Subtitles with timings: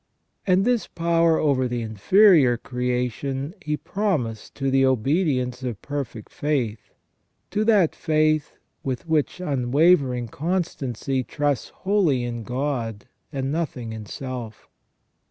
[0.47, 6.89] And this power over the inferior creation He promised to the obedience of perfect faith,
[7.51, 14.67] to that faith which with unwavering constancy trusts wholly in God and nothing in self.